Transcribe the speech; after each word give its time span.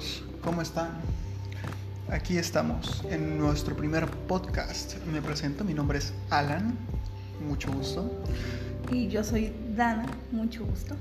amigos, 0.00 0.22
¿cómo 0.42 0.62
están? 0.62 0.92
Aquí 2.08 2.38
estamos 2.38 3.04
en 3.10 3.38
nuestro 3.38 3.76
primer 3.76 4.06
podcast. 4.06 4.96
Me 5.12 5.20
presento, 5.20 5.62
mi 5.62 5.74
nombre 5.74 5.98
es 5.98 6.14
Alan, 6.30 6.74
mucho 7.46 7.70
gusto. 7.70 8.10
Y 8.90 9.08
yo 9.08 9.22
soy 9.22 9.52
Dana, 9.76 10.06
mucho 10.32 10.64
gusto. 10.64 10.96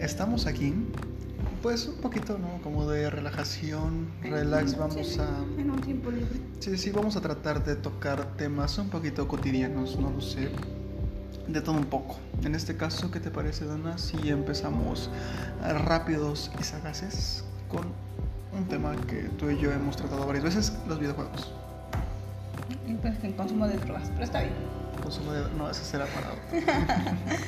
Estamos 0.00 0.46
aquí, 0.46 0.74
pues 1.62 1.86
un 1.86 2.00
poquito, 2.00 2.36
¿no? 2.36 2.60
Como 2.62 2.90
de 2.90 3.08
relajación, 3.08 4.08
relax, 4.22 4.76
vamos 4.76 5.06
Sí, 5.06 5.20
a... 5.20 5.60
En 5.60 5.70
un 5.70 5.80
tiempo 5.80 6.10
libre. 6.10 6.40
Sí, 6.58 6.76
sí, 6.76 6.90
vamos 6.90 7.14
a 7.16 7.20
tratar 7.20 7.64
de 7.64 7.76
tocar 7.76 8.36
temas 8.36 8.76
un 8.78 8.88
poquito 8.88 9.28
cotidianos, 9.28 9.96
no 10.00 10.10
lo 10.10 10.20
sé, 10.20 10.50
de 11.46 11.60
todo 11.60 11.76
un 11.76 11.86
poco. 11.86 12.18
En 12.44 12.54
este 12.54 12.76
caso, 12.76 13.10
¿qué 13.10 13.20
te 13.20 13.30
parece, 13.30 13.64
Dana, 13.66 13.98
si 13.98 14.30
empezamos 14.30 15.10
rápidos 15.62 16.50
y 16.58 16.64
sagaces 16.64 17.44
con 17.68 17.86
un 18.52 18.64
tema 18.66 18.94
que 19.06 19.22
tú 19.38 19.50
y 19.50 19.58
yo 19.58 19.72
hemos 19.72 19.96
tratado 19.96 20.26
varias 20.26 20.44
veces, 20.44 20.72
los 20.88 20.98
videojuegos? 20.98 21.52
Pues 23.00 23.24
el 23.24 23.34
consumo 23.34 23.66
de 23.66 23.78
drogas, 23.78 24.10
pero 24.10 24.24
está 24.24 24.40
bien. 24.40 24.52
Consumo 25.02 25.32
de... 25.32 25.42
No, 25.56 25.70
ese 25.70 25.84
será 25.84 26.06
parado. 26.06 26.36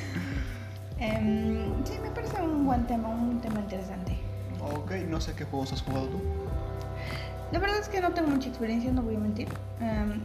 Em, 0.99 1.83
sí, 1.83 1.93
me 2.01 2.09
parece 2.11 2.41
un 2.41 2.65
buen 2.65 2.87
tema, 2.87 3.09
un 3.09 3.41
tema 3.41 3.59
interesante. 3.59 4.17
Ok, 4.61 4.91
no 5.09 5.19
sé 5.19 5.33
qué 5.33 5.43
juegos 5.43 5.73
has 5.73 5.81
jugado 5.81 6.07
tú. 6.07 6.21
La 7.51 7.59
verdad 7.59 7.79
es 7.79 7.89
que 7.89 7.99
no 7.99 8.13
tengo 8.13 8.29
mucha 8.29 8.47
experiencia, 8.47 8.91
no 8.93 9.01
voy 9.01 9.15
a 9.15 9.19
mentir. 9.19 9.49
Em, 9.81 10.21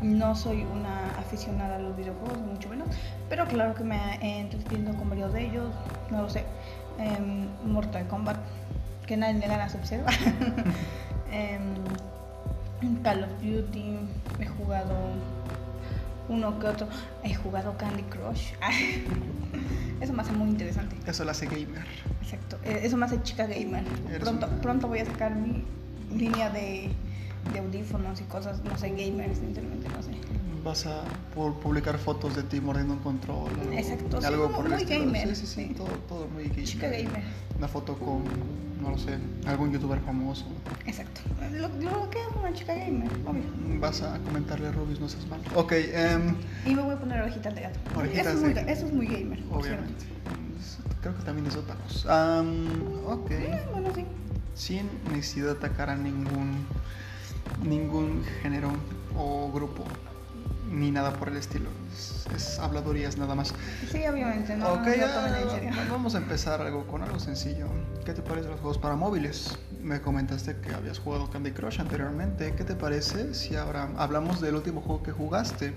no 0.00 0.36
soy 0.36 0.62
una 0.62 1.01
aficionada 1.36 1.76
a 1.76 1.78
los 1.78 1.96
videojuegos, 1.96 2.38
mucho 2.38 2.68
menos. 2.68 2.88
Pero 3.30 3.46
claro 3.46 3.74
que 3.74 3.84
me 3.84 3.96
he 4.20 4.40
entretenido 4.40 4.94
con 4.94 5.08
varios 5.08 5.32
de 5.32 5.46
ellos. 5.46 5.72
No 6.10 6.22
lo 6.22 6.28
sé. 6.30 6.44
Em, 6.98 7.46
Mortal 7.64 8.06
Kombat, 8.06 8.36
que 9.06 9.16
nadie 9.16 9.38
le 9.38 9.46
gana 9.48 9.64
a 9.64 9.68
Sub-Zero. 9.70 10.04
Em, 11.32 11.72
Call 13.02 13.24
of 13.24 13.30
Duty, 13.40 13.96
he 14.40 14.46
jugado 14.46 14.94
uno 16.28 16.58
que 16.58 16.66
otro. 16.66 16.86
He 17.24 17.34
jugado 17.34 17.74
Candy 17.78 18.02
Crush. 18.02 18.52
Eso 20.02 20.12
me 20.12 20.20
hace 20.22 20.32
muy 20.32 20.48
interesante. 20.50 20.96
Eso 21.06 21.24
lo 21.24 21.30
hace 21.30 21.46
gamer. 21.46 21.86
Exacto, 22.22 22.58
eh, 22.64 22.80
eso 22.82 22.96
me 22.96 23.06
hace 23.06 23.22
chica 23.22 23.46
gamer. 23.46 23.84
Pronto, 24.20 24.46
una- 24.46 24.60
pronto 24.60 24.88
voy 24.88 24.98
a 24.98 25.04
sacar 25.06 25.34
mi 25.34 25.64
línea 26.14 26.50
de, 26.50 26.90
de 27.52 27.58
audífonos 27.60 28.20
y 28.20 28.24
cosas, 28.24 28.62
no 28.64 28.76
sé, 28.76 28.90
gamers, 28.90 29.38
sinceramente, 29.38 29.88
no 29.88 30.02
sé. 30.02 30.10
Vas 30.64 30.86
a 30.86 31.02
pu- 31.34 31.54
publicar 31.58 31.98
fotos 31.98 32.36
de 32.36 32.44
ti 32.44 32.60
mordiendo 32.60 32.94
un 32.94 33.00
control. 33.00 33.50
o 33.68 33.72
Exacto, 33.72 34.20
sí, 34.20 34.26
algo 34.26 34.52
por 34.52 34.68
muy 34.68 34.84
gamer, 34.84 35.28
Sí, 35.28 35.34
sí, 35.34 35.46
sí, 35.46 35.66
sí. 35.68 35.74
Todo, 35.74 35.88
todo 36.08 36.28
muy 36.28 36.44
gamer. 36.44 36.64
Chica 36.64 36.86
gamer, 36.88 37.22
Una 37.58 37.66
foto 37.68 37.96
con, 37.98 38.22
no 38.80 38.90
lo 38.90 38.98
sé, 38.98 39.18
algún 39.46 39.72
youtuber 39.72 39.98
famoso. 40.00 40.46
exacto. 40.86 41.20
Lo, 41.52 41.68
lo 41.68 42.08
que 42.10 42.18
es 42.20 42.26
una 42.38 42.52
chica 42.52 42.74
gamer, 42.74 43.10
obvio. 43.26 43.42
Vas 43.80 44.02
a 44.02 44.18
comentarle 44.20 44.68
a 44.68 44.72
Rubius, 44.72 45.00
no 45.00 45.08
seas 45.08 45.26
malo. 45.26 45.42
Ok, 45.56 45.72
em, 45.72 46.36
Y 46.64 46.74
me 46.76 46.82
voy 46.82 46.94
a 46.94 46.98
poner 47.00 47.20
orejitas 47.22 47.54
de 47.56 47.62
gato. 47.62 47.80
Orejitas 47.96 48.26
eso, 48.26 48.36
es 48.36 48.40
muy, 48.42 48.52
de- 48.54 48.72
eso 48.72 48.86
es 48.86 48.92
muy 48.92 49.06
gamer. 49.08 49.40
obviamente. 49.50 50.04
Creo 51.00 51.16
que 51.16 51.22
también 51.24 51.48
es 51.48 51.56
otakus. 51.56 52.06
Am, 52.06 52.66
ok. 53.08 53.30
Eh, 53.32 53.60
bueno, 53.72 53.88
sí. 53.92 54.04
Sin 54.54 54.88
necesidad 55.10 55.46
de 55.46 55.52
atacar 55.52 55.90
a 55.90 55.96
ningún, 55.96 56.64
ningún 57.64 58.22
género 58.42 58.70
o 59.18 59.50
grupo. 59.52 59.82
Ni 60.72 60.90
nada 60.90 61.12
por 61.12 61.28
el 61.28 61.36
estilo. 61.36 61.68
Es, 61.92 62.26
es 62.34 62.58
habladurías 62.58 63.18
nada 63.18 63.34
más. 63.34 63.52
Sí, 63.90 64.06
obviamente, 64.06 64.56
no, 64.56 64.72
ok, 64.72 64.86
no 64.86 64.94
ya, 64.94 65.86
vamos 65.90 66.14
a 66.14 66.18
empezar 66.18 66.62
algo 66.62 66.86
con 66.86 67.02
algo 67.02 67.18
sencillo. 67.18 67.66
¿Qué 68.06 68.14
te 68.14 68.22
parecen 68.22 68.50
los 68.50 68.60
juegos 68.60 68.78
para 68.78 68.96
móviles? 68.96 69.58
Me 69.82 70.00
comentaste 70.00 70.56
que 70.56 70.72
habías 70.72 70.98
jugado 70.98 71.28
Candy 71.28 71.52
Crush 71.52 71.78
anteriormente. 71.78 72.54
¿Qué 72.54 72.64
te 72.64 72.74
parece 72.74 73.34
si 73.34 73.54
ahora 73.54 73.90
hablamos 73.98 74.40
del 74.40 74.54
último 74.54 74.80
juego 74.80 75.02
que 75.02 75.12
jugaste 75.12 75.74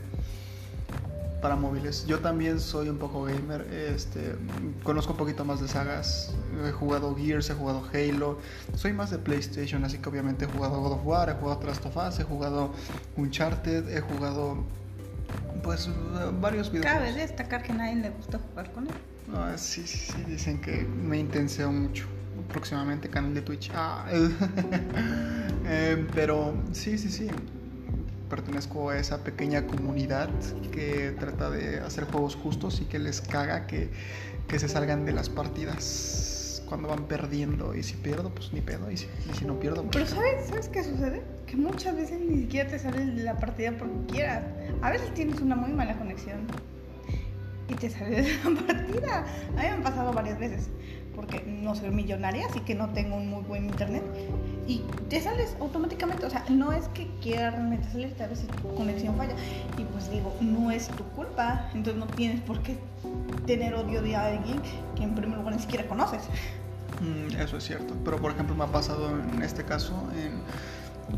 para 1.41 1.57
móviles? 1.57 2.05
Yo 2.07 2.19
también 2.19 2.61
soy 2.61 2.87
un 2.87 2.97
poco 2.97 3.25
gamer. 3.25 3.67
Este, 3.73 4.35
conozco 4.83 5.11
un 5.11 5.17
poquito 5.17 5.43
más 5.43 5.59
de 5.59 5.67
sagas. 5.67 6.33
He 6.65 6.71
jugado 6.71 7.13
Gears, 7.17 7.49
he 7.49 7.53
jugado 7.53 7.83
Halo. 7.93 8.39
Soy 8.75 8.93
más 8.93 9.11
de 9.11 9.17
PlayStation, 9.17 9.83
así 9.83 9.97
que 9.97 10.07
obviamente 10.07 10.45
he 10.45 10.47
jugado 10.47 10.79
God 10.79 10.93
of 10.93 11.05
War, 11.05 11.29
he 11.29 11.33
jugado 11.33 11.61
Last 11.67 11.85
of 11.85 11.97
Us, 11.97 12.17
he 12.17 12.23
jugado 12.23 12.71
Uncharted, 13.17 13.89
he 13.89 13.99
jugado 13.99 14.63
pues 15.63 15.89
varios 16.39 16.71
videojuegos. 16.71 17.09
Cabe 17.09 17.13
destacar 17.13 17.63
que 17.63 17.71
a 17.71 17.75
nadie 17.75 17.95
le 17.95 18.09
gusta 18.09 18.39
jugar 18.39 18.71
con 18.71 18.87
él. 18.87 18.93
Ah, 19.33 19.53
sí, 19.57 19.85
sí, 19.85 19.97
sí, 19.97 20.23
dicen 20.27 20.61
que 20.61 20.83
me 20.83 21.17
intenseo 21.17 21.71
mucho. 21.71 22.05
Próximamente 22.49 23.09
canal 23.09 23.33
de 23.33 23.41
Twitch. 23.41 23.71
Ah, 23.73 24.05
eh, 25.65 26.05
pero 26.13 26.53
sí, 26.71 26.97
sí, 26.97 27.09
sí. 27.09 27.27
Pertenezco 28.29 28.89
a 28.89 28.97
esa 28.97 29.23
pequeña 29.23 29.65
comunidad 29.67 30.29
que 30.71 31.15
trata 31.19 31.49
de 31.49 31.79
hacer 31.79 32.05
juegos 32.05 32.35
justos 32.35 32.81
y 32.81 32.85
que 32.85 32.99
les 32.99 33.21
caga 33.21 33.67
que, 33.67 33.89
que 34.47 34.59
se 34.59 34.67
salgan 34.67 35.05
de 35.05 35.13
las 35.13 35.29
partidas 35.29 36.63
cuando 36.67 36.87
van 36.87 37.07
perdiendo. 37.07 37.75
Y 37.75 37.83
si 37.83 37.95
pierdo, 37.95 38.29
pues 38.29 38.51
ni 38.53 38.61
pedo. 38.61 38.91
Y 38.91 38.97
si, 38.97 39.07
y 39.31 39.35
si 39.35 39.45
no 39.45 39.59
pierdo, 39.59 39.83
pues. 39.83 39.91
Pero 39.93 40.07
¿sabes, 40.07 40.47
¿sabes 40.47 40.69
qué 40.69 40.83
sucede? 40.83 41.23
Que 41.47 41.55
muchas 41.57 41.95
veces 41.95 42.19
ni 42.19 42.39
siquiera 42.41 42.69
te 42.69 42.79
sale 42.79 43.05
la 43.05 43.37
partida 43.37 43.71
porque 43.77 43.95
quieras. 44.13 44.43
A 44.81 44.89
veces 44.89 45.13
tienes 45.13 45.41
una 45.41 45.55
muy 45.55 45.71
mala 45.71 45.97
conexión 45.97 46.39
y 47.69 47.73
te 47.75 47.89
sale 47.89 48.21
de 48.21 48.33
la 48.43 48.61
partida. 48.67 49.19
A 49.19 49.51
mí 49.51 49.61
me 49.61 49.67
han 49.69 49.83
pasado 49.83 50.11
varias 50.13 50.39
veces 50.39 50.69
porque 51.15 51.41
no 51.47 51.75
soy 51.75 51.91
millonaria, 51.91 52.45
así 52.47 52.59
que 52.59 52.75
no 52.75 52.89
tengo 52.89 53.15
un 53.15 53.29
muy 53.29 53.41
buen 53.43 53.65
internet. 53.65 54.03
Y 54.67 54.81
te 55.09 55.21
sales 55.21 55.55
automáticamente, 55.61 56.25
o 56.25 56.29
sea, 56.29 56.43
no 56.49 56.73
es 56.73 56.87
que 56.89 57.07
quieras 57.21 57.53
realmente 57.53 57.87
salirte, 57.89 58.23
a 58.23 58.27
veces 58.27 58.47
tu 58.47 58.75
conexión 58.75 59.15
falla. 59.15 59.35
Y 59.77 59.83
pues 59.85 60.11
digo, 60.11 60.35
no 60.41 60.71
es 60.71 60.87
tu 60.89 61.03
culpa, 61.15 61.69
entonces 61.73 61.95
no 62.03 62.07
tienes 62.07 62.41
por 62.41 62.59
qué 62.61 62.77
tener 63.45 63.75
odio 63.75 64.01
de 64.01 64.15
alguien 64.15 64.61
que 64.95 65.03
en 65.03 65.15
primer 65.15 65.37
lugar 65.37 65.55
ni 65.55 65.61
siquiera 65.61 65.87
conoces. 65.87 66.21
Mm, 66.99 67.39
Eso 67.39 67.57
es 67.57 67.63
cierto. 67.63 67.93
Pero 68.03 68.17
por 68.17 68.31
ejemplo 68.31 68.55
me 68.55 68.63
ha 68.65 68.67
pasado 68.67 69.09
en 69.33 69.41
este 69.41 69.63
caso 69.63 69.93
en 70.17 70.41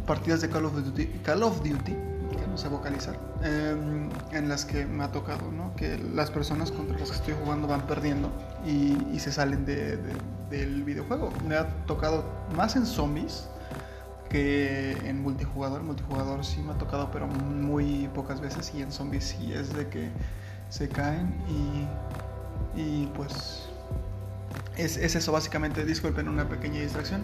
partidas 0.06 0.42
de 0.42 0.50
Call 0.50 0.66
of 0.66 0.74
Duty, 0.76 1.06
Call 1.24 1.44
of 1.44 1.58
Duty 1.60 1.96
que 2.38 2.46
no 2.48 2.58
sé 2.58 2.68
vocalizar, 2.68 3.18
em, 3.42 4.10
en 4.32 4.50
las 4.50 4.66
que 4.66 4.86
me 4.86 5.04
ha 5.06 5.12
tocado, 5.12 5.50
¿no? 5.52 5.74
Que 5.78 5.98
las 5.98 6.30
personas 6.30 6.72
contra 6.72 6.98
las 7.00 7.10
que 7.10 7.16
estoy 7.16 7.34
jugando 7.42 7.68
van 7.68 7.88
perdiendo 7.88 8.30
y, 8.66 9.18
se 9.20 9.32
salen 9.32 9.66
de- 9.66 9.96
de- 9.98 10.14
del 10.50 10.84
videojuego. 10.84 11.32
Me 11.48 11.56
ha 11.56 11.68
tocado 11.86 12.26
más 12.56 12.76
en 12.76 12.86
zombies 12.86 13.48
que 14.30 14.92
en 15.06 15.22
multijugador. 15.22 15.84
Multijugador 15.84 16.44
sí 16.46 16.60
me 16.62 16.74
ha 16.74 16.78
tocado, 16.78 17.10
pero 17.12 17.28
muy 17.28 18.10
pocas 18.14 18.42
veces. 18.42 18.72
Y 18.76 18.82
en 18.82 18.92
zombies 18.92 19.24
sí 19.24 19.54
es 19.54 19.74
de 19.74 19.88
que 19.88 20.10
se 20.70 20.90
caen 20.90 21.34
y, 22.76 22.80
y 22.82 23.06
pues 23.16 23.70
es, 24.76 24.98
es 24.98 25.16
eso 25.16 25.32
básicamente. 25.32 25.86
Disculpen 25.86 26.28
una 26.28 26.48
pequeña 26.50 26.82
distracción. 26.82 27.22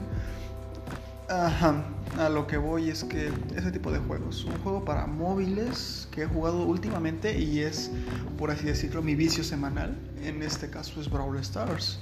Ajá, 1.30 1.84
a 2.20 2.30
lo 2.30 2.48
que 2.48 2.58
voy 2.58 2.90
es 2.90 3.04
que 3.04 3.32
ese 3.56 3.72
tipo 3.72 3.92
de 3.92 4.00
juegos, 4.00 4.44
un 4.46 4.58
juego 4.60 4.84
para 4.84 5.08
móviles 5.08 6.08
que 6.12 6.24
he 6.24 6.26
jugado 6.26 6.64
últimamente 6.64 7.40
y 7.40 7.60
es, 7.60 7.92
por 8.38 8.52
así 8.52 8.66
decirlo, 8.66 9.02
mi 9.02 9.16
vicio 9.16 9.44
semanal, 9.44 9.98
en 10.24 10.44
este 10.44 10.70
caso 10.70 11.00
es 11.00 11.10
Brawl 11.10 11.38
Stars, 11.40 12.00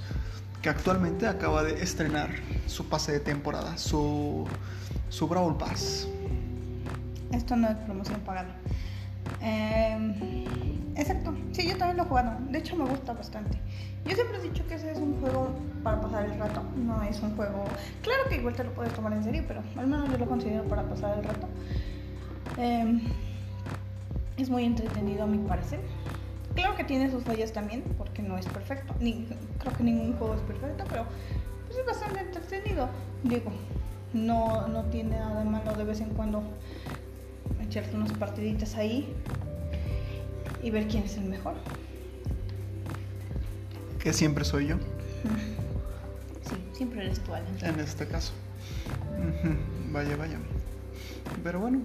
que 0.60 0.68
actualmente 0.68 1.26
acaba 1.26 1.62
de 1.62 1.82
estrenar 1.82 2.30
su 2.66 2.88
pase 2.88 3.12
de 3.12 3.20
temporada, 3.20 3.78
su, 3.78 4.46
su 5.08 5.28
Brawl 5.28 5.56
Pass. 5.56 6.08
Esto 7.32 7.56
no 7.56 7.68
es 7.68 7.76
promoción 7.78 8.20
pagada. 8.20 8.54
Eh, 9.40 10.71
exacto. 10.96 11.34
Sí, 11.52 11.68
yo 11.68 11.76
también 11.76 11.96
lo 11.96 12.04
he 12.04 12.06
jugado. 12.06 12.38
De 12.50 12.58
hecho, 12.58 12.76
me 12.76 12.84
gusta 12.84 13.12
bastante. 13.12 13.58
Yo 14.04 14.14
siempre 14.14 14.38
he 14.38 14.42
dicho 14.42 14.66
que 14.66 14.74
ese 14.74 14.92
es 14.92 14.98
un 14.98 15.20
juego 15.20 15.50
para 15.82 16.00
pasar 16.00 16.24
el 16.24 16.38
rato. 16.38 16.62
No 16.76 17.02
es 17.02 17.20
un 17.20 17.36
juego. 17.36 17.64
Claro 18.02 18.22
que 18.28 18.36
igual 18.36 18.54
te 18.54 18.64
lo 18.64 18.72
puedes 18.72 18.92
tomar 18.92 19.12
en 19.12 19.22
serio, 19.22 19.44
pero 19.46 19.62
al 19.76 19.86
menos 19.86 20.10
yo 20.10 20.18
lo 20.18 20.26
considero 20.26 20.64
para 20.64 20.82
pasar 20.82 21.18
el 21.18 21.24
rato. 21.24 21.48
Eh, 22.58 23.00
es 24.36 24.50
muy 24.50 24.64
entretenido 24.64 25.24
a 25.24 25.26
mi 25.26 25.38
parecer. 25.38 25.80
Claro 26.54 26.76
que 26.76 26.84
tiene 26.84 27.10
sus 27.10 27.22
fallas 27.22 27.52
también, 27.52 27.82
porque 27.96 28.22
no 28.22 28.36
es 28.36 28.46
perfecto. 28.46 28.94
Creo 28.98 29.76
que 29.76 29.82
ningún 29.82 30.14
juego 30.14 30.34
es 30.34 30.40
perfecto, 30.42 30.84
pero 30.88 31.06
pues 31.66 31.78
es 31.78 31.86
bastante 31.86 32.20
entretenido. 32.20 32.88
Digo, 33.22 33.52
no, 34.12 34.68
no 34.68 34.84
tiene 34.84 35.16
nada 35.16 35.42
de 35.42 35.48
malo 35.48 35.74
de 35.74 35.84
vez 35.84 36.00
en 36.00 36.10
cuando 36.10 36.42
echarte 37.62 37.96
unas 37.96 38.12
partiditas 38.12 38.74
ahí 38.74 39.14
y 40.62 40.70
ver 40.70 40.88
quién 40.88 41.04
es 41.04 41.16
el 41.16 41.24
mejor. 41.24 41.54
Que 43.98 44.12
siempre 44.12 44.44
soy 44.44 44.66
yo, 44.68 44.76
Sí, 46.48 46.56
siempre 46.72 47.04
eres 47.04 47.20
tú, 47.20 47.32
Alan. 47.34 47.46
en 47.62 47.80
este 47.80 48.06
caso. 48.06 48.32
Vaya, 49.92 50.16
vaya. 50.16 50.38
Pero 51.44 51.60
bueno, 51.60 51.80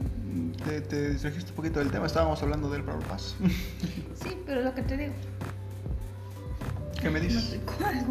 te, 0.66 0.82
te 0.82 1.12
distrajiste 1.12 1.52
un 1.52 1.56
poquito 1.56 1.80
del 1.80 1.92
tema. 1.92 2.06
Estábamos 2.08 2.42
hablando 2.42 2.70
del 2.70 2.82
Brawl 2.82 3.04
Pass. 3.04 3.36
Sí, 4.24 4.36
pero 4.46 4.62
lo 4.64 4.74
que 4.74 4.82
te 4.82 4.98
digo. 4.98 5.14
¿Qué 7.00 7.10
me 7.12 7.20
No 7.20 7.26
dices? 7.26 7.54
Espera. 7.54 8.04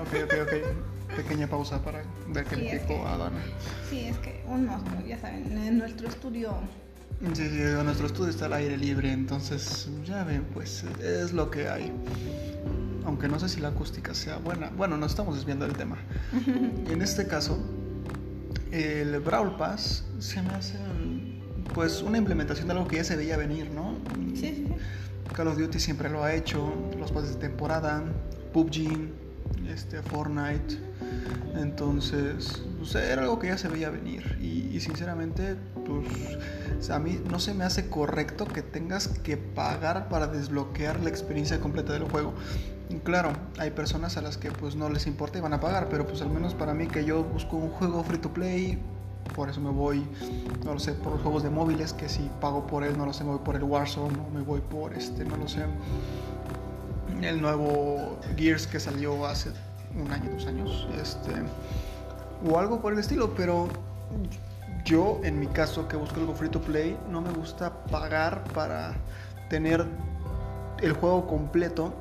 Ok, 0.00 0.08
ok, 0.24 0.34
ok. 0.42 1.16
pequeña 1.16 1.46
pausa 1.46 1.82
para 1.84 2.02
ver 2.28 2.44
qué 2.46 2.56
Sí, 2.56 2.62
le 2.62 2.82
que- 2.86 3.02
a 3.06 3.16
Dana. 3.18 3.38
Sí, 3.88 4.00
es 4.06 4.16
que 4.18 4.42
un 4.48 4.68
ya 5.06 5.18
saben, 5.20 5.56
en 5.56 5.78
nuestro 5.78 6.08
estudio. 6.08 6.54
Sí, 7.34 7.48
sí, 7.48 7.60
nuestro 7.84 8.06
estudio 8.06 8.30
está 8.30 8.46
al 8.46 8.54
aire 8.54 8.76
libre, 8.76 9.12
entonces 9.12 9.88
ya 10.04 10.24
ven, 10.24 10.44
pues 10.52 10.84
es 11.02 11.32
lo 11.32 11.50
que 11.50 11.68
hay. 11.68 11.92
Aunque 13.04 13.28
no 13.28 13.38
sé 13.38 13.48
si 13.48 13.60
la 13.60 13.68
acústica 13.68 14.14
sea 14.14 14.38
buena. 14.38 14.70
Bueno, 14.76 14.96
nos 14.96 15.12
estamos 15.12 15.36
desviando 15.36 15.66
del 15.66 15.76
tema. 15.76 15.98
En 16.90 17.00
este 17.02 17.26
caso, 17.26 17.58
el 18.70 19.18
Brawl 19.20 19.56
Pass 19.56 20.04
se 20.18 20.42
me 20.42 20.50
hace 20.50 20.78
pues 21.74 22.02
una 22.02 22.18
implementación 22.18 22.66
de 22.68 22.74
algo 22.74 22.86
que 22.86 22.96
ya 22.96 23.04
se 23.04 23.16
veía 23.16 23.36
venir, 23.36 23.70
¿no? 23.70 23.96
Sí, 24.34 24.54
sí. 24.54 24.66
Call 25.32 25.48
of 25.48 25.58
Duty 25.58 25.80
siempre 25.80 26.10
lo 26.10 26.22
ha 26.24 26.34
hecho, 26.34 26.72
los 26.98 27.10
pases 27.12 27.34
de 27.34 27.40
temporada, 27.40 28.02
PUBG, 28.52 29.08
este, 29.68 30.02
Fortnite. 30.02 30.78
Entonces, 31.56 32.62
pues, 32.78 32.94
era 32.94 33.22
algo 33.22 33.38
que 33.38 33.48
ya 33.48 33.58
se 33.58 33.68
veía 33.68 33.90
venir. 33.90 34.36
Y, 34.40 34.74
y 34.76 34.80
sinceramente, 34.80 35.56
pues 35.86 36.90
a 36.90 36.98
mí 36.98 37.20
no 37.30 37.38
se 37.38 37.54
me 37.54 37.64
hace 37.64 37.88
correcto 37.88 38.46
que 38.46 38.62
tengas 38.62 39.08
que 39.08 39.36
pagar 39.36 40.08
para 40.08 40.26
desbloquear 40.26 41.00
la 41.00 41.08
experiencia 41.08 41.60
completa 41.60 41.92
del 41.92 42.04
juego. 42.04 42.32
Y 42.88 42.96
claro, 42.96 43.32
hay 43.58 43.70
personas 43.70 44.16
a 44.16 44.22
las 44.22 44.36
que 44.36 44.50
pues 44.50 44.76
no 44.76 44.88
les 44.88 45.06
importa 45.06 45.38
y 45.38 45.40
van 45.40 45.54
a 45.54 45.60
pagar, 45.60 45.88
pero 45.88 46.06
pues 46.06 46.20
al 46.20 46.30
menos 46.30 46.54
para 46.54 46.74
mí 46.74 46.88
que 46.88 47.04
yo 47.04 47.24
busco 47.24 47.56
un 47.56 47.70
juego 47.70 48.02
free 48.04 48.18
to 48.18 48.32
play, 48.32 48.78
por 49.34 49.48
eso 49.48 49.60
me 49.60 49.70
voy, 49.70 50.04
no 50.64 50.74
lo 50.74 50.80
sé, 50.80 50.92
por 50.92 51.12
los 51.12 51.22
juegos 51.22 51.42
de 51.42 51.50
móviles, 51.50 51.92
que 51.92 52.08
si 52.08 52.28
pago 52.40 52.66
por 52.66 52.84
él, 52.84 52.98
no 52.98 53.06
lo 53.06 53.12
sé, 53.12 53.24
me 53.24 53.30
voy 53.30 53.40
por 53.44 53.56
el 53.56 53.62
Warzone, 53.62 54.18
o 54.18 54.30
me 54.30 54.42
voy 54.42 54.60
por 54.60 54.92
este, 54.92 55.24
no 55.24 55.36
lo 55.36 55.48
sé, 55.48 55.64
el 57.22 57.40
nuevo 57.40 58.18
Gears 58.36 58.66
que 58.66 58.80
salió 58.80 59.24
hace 59.26 59.50
un 59.98 60.10
año, 60.12 60.30
dos 60.32 60.46
años, 60.46 60.88
este, 61.00 61.32
o 62.50 62.58
algo 62.58 62.82
por 62.82 62.92
el 62.92 62.98
estilo, 62.98 63.34
pero 63.34 63.68
yo 64.84 65.20
en 65.22 65.38
mi 65.38 65.46
caso 65.46 65.88
que 65.88 65.96
busco 65.96 66.20
algo 66.20 66.34
free 66.34 66.48
to 66.48 66.60
play, 66.60 66.98
no 67.08 67.20
me 67.20 67.30
gusta 67.30 67.84
pagar 67.84 68.44
para 68.52 68.94
tener 69.48 69.84
el 70.80 70.92
juego 70.92 71.26
completo 71.26 71.94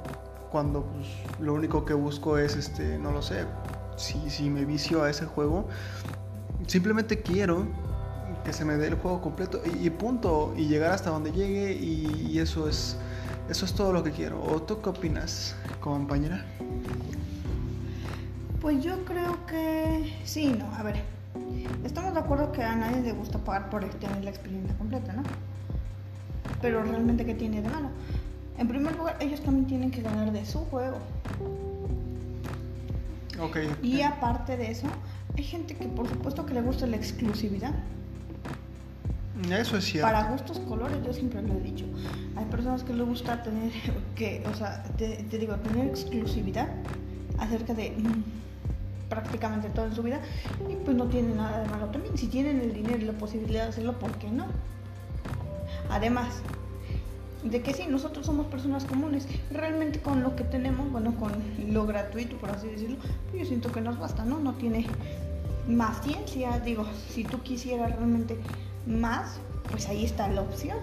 cuando 0.52 0.84
pues, 0.84 1.08
lo 1.40 1.54
único 1.54 1.86
que 1.86 1.94
busco 1.94 2.38
es, 2.38 2.56
este, 2.56 2.98
no 2.98 3.12
lo 3.12 3.22
sé, 3.22 3.46
si, 3.96 4.30
si 4.30 4.50
me 4.50 4.66
vicio 4.66 5.04
a 5.04 5.10
ese 5.10 5.26
juego, 5.26 5.68
simplemente 6.68 7.22
quiero 7.22 7.68
que 8.44 8.54
se 8.54 8.66
me 8.66 8.76
dé 8.76 8.88
el 8.88 8.96
juego 8.96 9.22
completo 9.22 9.62
y, 9.80 9.90
punto, 9.92 10.54
y 10.58 10.68
llegar 10.68 10.92
hasta 10.92 11.12
donde 11.12 11.32
llegue 11.32 11.74
y, 11.74 12.28
y 12.30 12.40
eso 12.40 12.68
es 12.68 12.98
eso 13.52 13.66
es 13.66 13.74
todo 13.74 13.92
lo 13.92 14.02
que 14.02 14.12
quiero. 14.12 14.42
¿O 14.42 14.62
tú 14.62 14.82
qué 14.82 14.90
opinas, 14.90 15.56
compañera? 15.82 16.46
Pues 18.62 18.82
yo 18.82 19.04
creo 19.04 19.46
que 19.46 20.14
sí, 20.24 20.56
no, 20.58 20.74
a 20.74 20.84
ver. 20.84 21.21
Estamos 21.84 22.14
de 22.14 22.20
acuerdo 22.20 22.52
que 22.52 22.64
a 22.64 22.76
nadie 22.76 23.02
le 23.02 23.12
gusta 23.14 23.40
pagar 23.40 23.70
por 23.70 23.84
tener 23.86 24.24
la 24.24 24.30
experiencia 24.30 24.76
completa, 24.78 25.14
¿no? 25.14 25.24
Pero 26.62 26.84
realmente, 26.84 27.26
¿qué 27.26 27.34
tiene 27.34 27.62
de 27.62 27.70
malo? 27.70 27.90
En 28.58 28.68
primer 28.68 28.96
lugar, 28.96 29.18
ellos 29.20 29.42
también 29.42 29.66
tienen 29.66 29.92
que 29.92 30.02
ganar 30.02 30.32
de 30.32 30.46
su 30.46 30.60
juego. 30.66 31.00
Ok. 33.40 33.58
Y 33.82 34.02
aparte 34.02 34.58
de 34.58 34.70
eso, 34.72 34.88
hay 35.36 35.44
gente 35.44 35.76
que 35.76 35.88
por 35.88 36.08
supuesto 36.08 36.46
que 36.46 36.54
le 36.54 36.62
gusta 36.62 36.86
la 36.86 36.98
exclusividad. 36.98 37.74
Eso 39.50 39.78
es 39.78 39.86
cierto. 39.86 40.08
Para 40.08 40.30
gustos 40.30 40.60
colores, 40.60 40.98
yo 41.04 41.14
siempre 41.14 41.42
lo 41.42 41.56
he 41.56 41.62
dicho. 41.62 41.86
Hay 42.36 42.46
personas 42.46 42.84
que 42.84 42.94
les 42.94 43.08
gusta 43.08 43.42
tener, 43.42 43.72
que, 44.16 44.44
o 44.52 44.56
sea, 44.56 44.84
te, 44.98 45.24
te 45.24 45.38
digo, 45.40 45.56
tener 45.56 45.88
exclusividad 45.88 46.68
acerca 47.40 47.74
de 47.74 47.92
mm, 47.92 48.24
prácticamente 49.12 49.68
todo 49.68 49.88
en 49.88 49.94
su 49.94 50.04
vida 50.04 50.22
y 50.70 50.76
pues 50.78 50.96
no 50.96 51.08
tiene 51.08 51.36
nada 51.36 51.60
de 51.60 51.68
malo 51.68 51.88
también. 51.88 52.18
Si 52.18 52.28
tienen 52.28 52.62
el 52.62 52.74
dinero 52.74 52.98
y 52.98 53.02
la 53.02 53.14
posibilidad 53.14 53.64
de 53.64 53.70
hacerlo, 53.70 54.00
¿por 54.00 54.14
qué 54.14 54.32
no? 54.32 54.46
Además, 55.90 56.42
de 57.44 57.62
que 57.62 57.74
sí, 57.74 57.88
nosotros 57.90 58.26
somos 58.26 58.48
personas 58.48 58.86
comunes, 58.86 59.28
realmente 59.52 60.00
con 60.00 60.24
lo 60.24 60.38
que 60.38 60.46
tenemos, 60.46 60.90
bueno, 60.92 61.14
con 61.18 61.34
lo 61.68 61.86
gratuito, 61.86 62.38
por 62.38 62.52
así 62.52 62.68
decirlo, 62.68 62.98
pues 63.30 63.44
yo 63.44 63.46
siento 63.46 63.70
que 63.74 63.82
nos 63.82 64.00
basta, 64.00 64.24
¿no? 64.24 64.40
No 64.40 64.54
tiene 64.54 64.88
más 65.68 66.02
ciencia, 66.02 66.60
digo, 66.60 66.86
si 67.10 67.26
tú 67.26 67.42
quisieras 67.42 67.94
realmente 67.98 68.38
más, 68.88 69.40
pues 69.70 69.90
ahí 69.90 70.06
está 70.06 70.30
la 70.30 70.42
opción, 70.42 70.78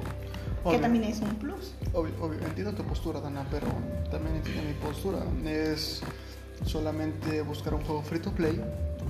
que 0.68 0.78
también 0.78 1.04
es 1.04 1.22
un 1.22 1.34
plus. 1.36 1.72
Obvio, 1.94 2.12
obvio, 2.20 2.40
entiendo 2.44 2.74
tu 2.74 2.82
postura, 2.82 3.20
Dana, 3.20 3.46
pero 3.50 3.66
también 4.10 4.36
entiendo 4.36 4.62
mi 4.64 4.74
postura. 4.74 5.20
Es 5.46 6.02
solamente 6.64 7.40
buscar 7.42 7.74
un 7.74 7.82
juego 7.82 8.02
free 8.02 8.20
to 8.20 8.32
play 8.32 8.60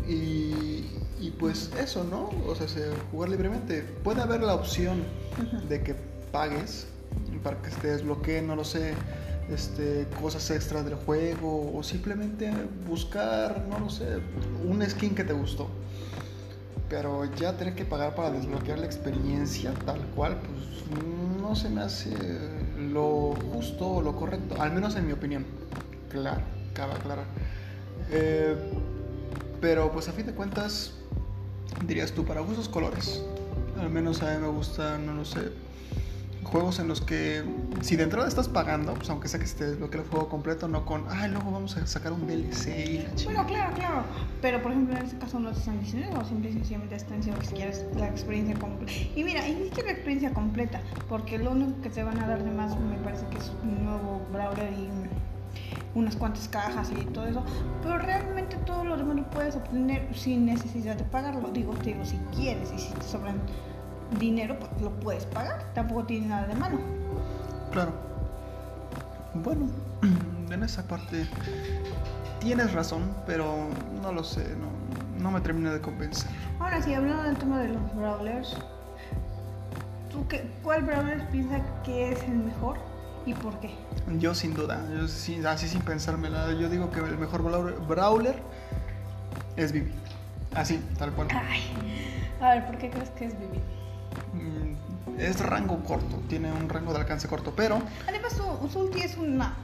y, 0.09 0.85
y 1.21 1.31
pues 1.39 1.71
eso, 1.79 2.05
¿no? 2.05 2.31
O 2.47 2.55
sea, 2.55 2.69
se- 2.69 2.91
jugar 3.11 3.29
libremente. 3.31 3.83
Puede 4.05 4.21
haber 4.23 4.43
la 4.43 4.55
opción 4.55 5.03
de 5.69 5.83
que 5.83 5.95
pagues 6.33 6.87
para 7.43 7.61
que 7.62 7.71
te 7.71 7.89
desbloqueen, 7.89 8.47
no 8.47 8.56
lo 8.56 8.65
sé, 8.65 8.95
este, 9.53 10.06
cosas 10.21 10.50
extras 10.50 10.85
del 10.85 10.95
juego 10.97 11.73
o 11.77 11.83
simplemente 11.83 12.53
buscar, 12.87 13.65
no 13.69 13.79
lo 13.79 13.89
sé, 13.91 14.19
un 14.69 14.83
skin 14.89 15.15
que 15.15 15.25
te 15.25 15.33
gustó. 15.33 15.69
Pero 16.89 17.25
ya 17.37 17.55
tener 17.56 17.75
que 17.75 17.85
pagar 17.85 18.15
para 18.15 18.31
desbloquear 18.31 18.79
la 18.79 18.87
experiencia 18.87 19.73
tal 19.85 20.01
cual, 20.17 20.39
pues 20.39 20.99
no 21.43 21.55
se 21.55 21.69
me 21.69 21.83
hace 21.83 22.11
lo 22.91 23.35
justo 23.53 23.87
o 23.89 24.03
lo 24.03 24.17
correcto, 24.17 24.61
al 24.61 24.73
menos 24.73 24.97
en 24.97 25.06
mi 25.06 25.12
opinión. 25.12 25.44
Claro, 26.11 26.41
cabe 26.79 26.95
aclarar. 26.95 27.25
Eh, 28.11 28.57
pero 29.61 29.91
pues 29.91 30.09
a 30.09 30.13
fin 30.13 30.27
de 30.27 30.33
cuentas, 30.33 30.93
dirías 31.85 32.13
tú, 32.13 32.25
para 32.25 32.41
gustos 32.41 32.69
colores. 32.69 33.23
Al 33.81 33.91
menos 33.91 34.23
a 34.23 34.33
mí 34.35 34.41
me 34.41 34.49
gustan, 34.49 35.05
no 35.05 35.15
lo 35.15 35.25
sé, 35.25 35.51
juegos 36.45 36.79
en 36.79 36.89
los 36.89 37.01
que 37.01 37.43
si 37.83 37.97
de 37.97 38.05
entrada 38.05 38.27
estás 38.27 38.49
pagando, 38.49 38.95
pues 38.95 39.11
aunque 39.11 39.29
sea 39.29 39.39
que 39.41 39.47
se 39.47 39.67
desbloquee 39.67 39.99
el 39.99 40.07
juego 40.07 40.29
completo, 40.29 40.69
no 40.69 40.85
con, 40.87 41.05
ay, 41.09 41.31
luego 41.31 41.51
vamos 41.51 41.77
a 41.77 41.87
sacar 41.87 42.13
un 42.13 42.27
DLC 42.27 42.69
y 42.69 42.99
la 42.99 43.03
Bueno, 43.03 43.17
chingada". 43.17 43.47
claro, 43.47 43.75
claro. 43.75 44.03
Pero 44.41 44.63
por 44.63 44.73
ejemplo, 44.73 44.97
en 44.97 45.05
este 45.05 45.19
caso 45.19 45.39
no 45.41 45.51
te 45.51 45.59
están 45.59 45.81
diciendo 45.81 46.09
eso, 46.09 46.29
simple 46.29 46.51
y 46.51 46.53
sencillamente 46.55 46.97
te 46.97 47.03
están 47.03 47.17
diciendo 47.19 47.41
que 47.41 47.47
si 47.47 47.55
quieres 47.55 47.85
la 47.97 48.07
experiencia 48.09 48.57
completa. 48.57 48.93
Y 49.17 49.25
mira, 49.25 49.47
y 49.47 49.71
la 49.85 49.91
experiencia 49.91 50.33
completa, 50.33 50.81
porque 51.09 51.39
lo 51.39 51.51
único 51.51 51.81
que 51.82 51.91
te 51.91 52.03
van 52.03 52.19
a 52.19 52.27
dar 52.27 52.43
de 52.43 52.51
más 52.51 52.79
me 52.79 52.97
parece 52.99 53.27
que 53.31 53.39
es 53.39 53.51
un 53.63 53.85
nuevo 53.85 54.27
brawler 54.32 54.73
y 54.73 55.18
unas 55.95 56.17
cuantas 56.17 56.49
cajas 56.49 56.91
y 56.91 57.05
todo 57.07 57.27
eso. 57.27 57.43
Pero 57.83 57.99
realmente 57.99 58.57
todo 58.67 58.85
lo 58.85 58.97
demás 58.97 59.17
lo 59.17 59.31
puedes 59.31 59.57
obtener 59.57 60.09
sin 60.15 60.47
necesidad 60.47 60.97
de 60.97 61.05
pagarlo. 61.05 61.49
Digo, 61.51 61.75
te 61.75 61.93
digo, 61.93 62.05
si 62.05 62.17
quieres 62.35 62.73
y 62.75 62.79
si 62.79 62.93
te 62.93 63.03
sobran 63.03 63.41
dinero, 64.19 64.59
pues 64.59 64.71
lo 64.81 64.91
puedes 65.01 65.25
pagar. 65.27 65.65
Tampoco 65.75 66.05
tiene 66.05 66.29
nada 66.29 66.47
de 66.47 66.55
malo. 66.55 66.79
Claro. 67.73 67.93
Bueno, 69.35 69.69
en 70.51 70.63
esa 70.63 70.87
parte 70.87 71.27
tienes 72.41 72.73
razón, 72.73 73.03
pero 73.27 73.69
no 74.03 74.13
lo 74.13 74.25
sé, 74.25 74.45
no, 74.57 75.23
no 75.23 75.31
me 75.31 75.41
termina 75.41 75.73
de 75.73 75.81
convencer. 75.81 76.31
Ahora 76.61 76.83
sí, 76.83 76.95
hablando 76.95 77.23
del 77.25 77.37
tema 77.37 77.61
de 77.61 77.69
los 77.69 77.95
brawlers, 77.95 78.57
¿tú 80.11 80.27
qué, 80.29 80.51
cuál 80.63 80.83
brawler 80.83 81.29
piensas 81.29 81.63
que 81.85 82.13
es 82.13 82.23
el 82.25 82.37
mejor 82.37 82.79
y 83.31 83.35
por 83.35 83.58
qué? 83.61 83.70
Yo 84.19 84.35
sin 84.35 84.55
duda, 84.55 84.85
yo 84.93 85.06
sí- 85.08 85.44
así 85.47 85.69
sin 85.69 85.82
pensármela, 85.82 86.53
yo 86.55 86.69
digo 86.69 86.91
que 86.91 87.01
el 87.01 87.19
mejor 87.19 87.43
brawler, 87.43 87.75
brawler 87.81 88.37
es 89.56 89.73
Vivi. 89.73 89.93
Así, 90.55 90.81
tal 90.99 91.13
cual. 91.13 91.29
Ay, 91.31 91.63
a 92.41 92.55
ver, 92.55 92.67
¿por 92.67 92.79
qué 92.79 92.91
crees 92.91 93.11
que 93.11 93.27
es 93.27 93.39
Vivi? 93.39 93.61
Mm, 94.34 95.19
Es 95.20 95.41
rango 95.41 95.82
corto, 95.82 96.20
tiene 96.29 96.53
un 96.53 96.69
rango 96.69 96.93
de 96.93 97.01
alcance 97.01 97.27
corto, 97.29 97.53
pero 97.56 97.82
Además, 98.06 98.32
su, 98.32 98.69
su 98.70 98.81
ulti 98.81 99.01
es 99.01 99.17
una 99.17 99.55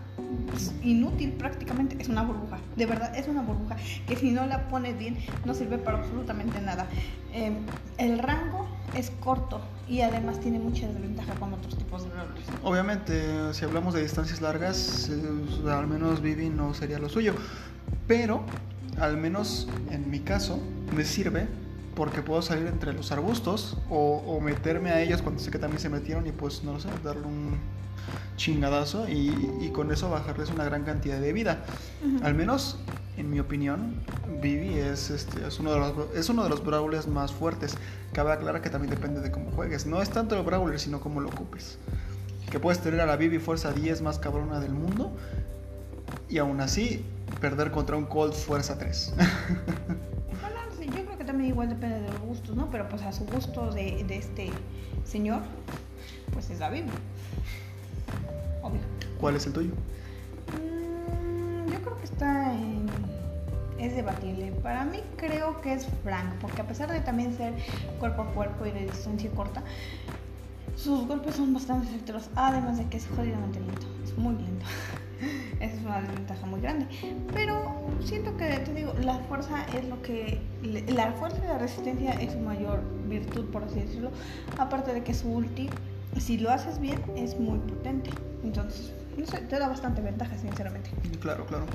es 0.55 0.73
inútil 0.83 1.33
prácticamente, 1.33 1.97
es 2.01 2.09
una 2.09 2.23
burbuja. 2.23 2.59
De 2.77 2.87
verdad, 2.87 3.15
es 3.17 3.29
una 3.29 3.43
burbuja 3.43 3.77
que 4.07 4.17
si 4.17 4.31
no 4.31 4.47
la 4.47 4.69
pones 4.69 4.97
bien 4.99 5.17
no 5.45 5.55
sirve 5.55 5.79
para 5.79 5.99
absolutamente 5.99 6.61
nada. 6.61 6.87
Eh, 7.33 7.53
el 7.99 8.19
rango 8.19 8.67
es 8.97 9.11
corto 9.21 9.61
y 9.89 10.01
además 10.03 10.41
tiene 10.41 10.59
mucha 10.59 10.87
desventaja 10.87 11.35
con 11.35 11.53
otros 11.53 11.77
tipos 11.77 12.05
de 12.05 12.11
brawlers. 12.11 12.47
obviamente 12.63 13.53
si 13.55 13.65
hablamos 13.65 13.95
de 13.95 14.03
distancias 14.03 14.41
largas, 14.41 15.11
eh, 15.11 15.71
al 15.71 15.87
menos 15.89 16.21
Vivi 16.23 16.49
no 16.49 16.75
sería 16.75 16.99
lo 16.99 17.09
suyo. 17.09 17.35
Pero, 18.07 18.43
al 19.01 19.17
menos 19.17 19.69
en 19.91 20.11
mi 20.11 20.21
caso, 20.21 20.61
me 20.95 21.05
sirve 21.05 21.49
porque 21.95 22.23
puedo 22.23 22.43
salir 22.43 22.67
entre 22.67 22.93
los 22.93 23.13
arbustos 23.13 23.77
o, 23.89 24.23
o 24.27 24.41
meterme 24.41 24.91
a 24.91 25.01
ellos 25.01 25.23
cuando 25.23 25.41
sé 25.41 25.51
que 25.51 25.59
también 25.59 25.81
se 25.81 25.89
metieron 25.89 26.27
y 26.27 26.33
pues 26.33 26.65
no 26.65 26.73
lo 26.73 26.81
sé, 26.81 26.89
darle 27.03 27.27
un 27.27 27.59
chingadazo 28.37 29.09
y, 29.09 29.33
y 29.61 29.71
con 29.73 29.93
eso 29.93 30.11
bajarles 30.11 30.51
una 30.51 30.65
gran 30.65 30.85
cantidad 30.85 31.21
de 31.21 31.33
vida. 31.33 31.65
Al 32.23 32.35
menos, 32.35 32.79
en 33.17 33.31
mi 33.31 33.41
opinión, 33.41 33.95
Vivi 34.43 34.79
es, 34.79 35.11
este, 35.11 35.47
es, 35.47 35.61
uno 35.61 35.73
de 35.73 35.79
los, 35.79 35.93
es 36.15 36.29
uno 36.29 36.43
de 36.43 36.51
los 36.51 36.65
brawlers 36.65 37.07
más 37.07 37.33
fuertes. 37.33 37.77
Cabe 38.13 38.33
aclarar 38.33 38.61
que 38.61 38.71
también 38.71 38.91
depende 38.91 39.21
de 39.21 39.31
cómo 39.31 39.51
juegues. 39.53 39.87
No 39.87 40.03
es 40.03 40.11
tanto 40.11 40.37
el 40.37 40.45
brawler, 40.45 40.79
sino 40.81 41.01
cómo 41.01 41.21
lo 41.21 41.29
ocupes. 41.29 41.79
Que 42.51 42.61
puedes 42.61 42.81
tener 42.81 43.01
a 43.01 43.07
la 43.07 43.17
Vivi 43.17 43.39
fuerza 43.39 43.73
10 43.73 44.03
más 44.03 44.19
cabrona 44.19 44.61
del 44.61 44.73
mundo. 44.73 45.13
y 46.29 46.39
aún 46.39 46.61
así 46.61 47.05
perder 47.41 47.71
contra 47.71 47.97
un 47.97 48.07
Colt 48.07 48.35
Fuerza 48.35 48.79
3. 48.79 49.15
igual 51.65 51.81
depende 51.81 52.01
de 52.01 52.09
los 52.09 52.21
gustos, 52.21 52.57
¿no? 52.57 52.71
Pero 52.71 52.89
pues 52.89 53.03
a 53.03 53.13
su 53.13 53.25
gusto 53.27 53.71
de, 53.71 54.05
de 54.05 54.17
este 54.17 54.51
señor, 55.05 55.43
pues 56.33 56.51
es 56.51 56.59
David. 56.59 56.85
Obvio. 58.63 58.81
¿Cuál 59.19 59.37
es 59.37 59.47
el 59.47 59.53
tuyo? 59.53 59.71
Mm, 60.53 61.71
yo 61.71 61.81
creo 61.81 61.99
que 61.99 62.05
está 62.05 62.55
en... 62.55 62.87
Es 63.79 63.95
debatible. 63.95 64.53
Para 64.63 64.85
mí 64.85 65.01
creo 65.17 65.61
que 65.61 65.75
es 65.75 65.87
Frank, 66.05 66.35
porque 66.41 66.63
a 66.63 66.67
pesar 66.67 66.91
de 66.91 67.01
también 67.01 67.37
ser 67.37 67.53
cuerpo 67.99 68.23
a 68.23 68.27
cuerpo 68.27 68.67
y 68.67 68.71
de 68.71 68.83
distancia 68.83 69.31
corta, 69.31 69.63
sus 70.77 71.07
golpes 71.07 71.35
son 71.35 71.53
bastante 71.53 71.89
efectivos, 71.89 72.31
además 72.35 72.79
de 72.79 72.87
que 72.87 72.97
es 72.97 73.07
jodidamente 73.09 73.61
lento, 73.61 73.87
es 74.05 74.17
muy 74.17 74.35
lento. 74.35 74.65
Una 75.95 76.09
desventaja 76.09 76.47
muy 76.47 76.61
grande. 76.61 76.87
Pero 77.33 77.89
siento 78.01 78.37
que, 78.37 78.49
te 78.59 78.75
digo, 78.75 78.93
la 79.05 79.19
fuerza 79.21 79.65
es 79.77 79.89
lo 79.89 80.03
que. 80.03 80.41
La 80.89 81.13
fuerza 81.13 81.39
y 81.45 81.47
la 81.47 81.59
resistencia 81.59 82.13
es 82.13 82.33
su 82.33 82.39
mayor 82.39 82.81
virtud, 83.09 83.45
por 83.51 83.63
así 83.63 83.81
decirlo. 83.81 84.11
Aparte 84.59 84.93
de 84.93 85.05
que 85.05 85.15
su 85.15 85.29
ulti, 85.29 85.69
si 86.19 86.39
lo 86.39 86.51
haces 86.51 86.81
bien, 86.81 87.01
es 87.17 87.39
muy 87.39 87.59
potente. 87.59 88.11
Entonces, 88.43 88.93
no 89.17 89.27
sé, 89.27 89.39
te 89.39 89.59
da 89.59 89.69
bastante 89.69 90.01
ventaja, 90.01 90.37
sinceramente. 90.37 90.91
Claro, 91.21 91.47
claro. 91.47 91.67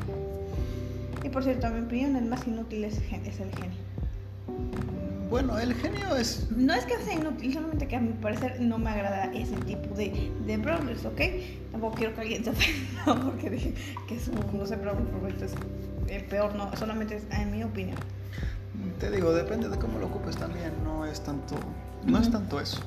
Y 1.23 1.29
por 1.29 1.43
cierto, 1.43 1.67
a 1.67 1.69
mi 1.69 1.81
opinión, 1.81 2.15
el 2.15 2.25
más 2.25 2.45
inútil 2.47 2.83
es, 2.83 2.97
es 2.97 3.39
el 3.39 3.51
genio. 3.55 3.79
Bueno, 5.29 5.59
el 5.59 5.75
genio 5.75 6.15
es. 6.15 6.47
No 6.49 6.73
es 6.73 6.85
que 6.85 6.97
sea 6.97 7.13
inútil, 7.13 7.53
solamente 7.53 7.87
que 7.87 7.95
a 7.95 7.99
mi 7.99 8.13
parecer 8.13 8.59
no 8.59 8.79
me 8.79 8.89
agrada 8.89 9.25
ese 9.33 9.55
tipo 9.57 9.93
de, 9.95 10.31
de 10.45 10.57
brawlers, 10.57 11.05
¿ok? 11.05 11.21
Tampoco 11.71 11.95
quiero 11.95 12.15
que 12.15 12.21
alguien 12.21 12.43
se 12.43 12.49
ofenda 12.49 13.05
porque 13.25 13.49
dije 13.51 13.73
que 14.07 14.19
su, 14.19 14.31
no 14.31 14.65
sé, 14.65 14.75
brawler 14.77 15.05
favorito 15.07 15.45
es 15.45 15.53
el 16.07 16.23
peor, 16.23 16.55
no, 16.55 16.75
solamente 16.75 17.17
es 17.17 17.23
en 17.31 17.51
mi 17.51 17.63
opinión. 17.63 17.97
Te 18.99 19.11
digo, 19.11 19.33
depende 19.33 19.69
de 19.69 19.77
cómo 19.77 19.99
lo 19.99 20.07
ocupes 20.07 20.35
también. 20.35 20.71
No 20.83 21.05
es 21.05 21.21
tanto. 21.21 21.55
No 22.05 22.17
es 22.17 22.31
tanto 22.31 22.59
eso. 22.59 22.79